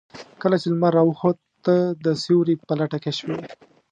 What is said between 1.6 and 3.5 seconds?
تۀ د سيوري په لټه کې شوې.